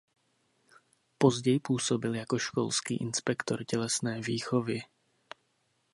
[1.17, 4.79] Později působil jako školský inspektor tělesné výchovy.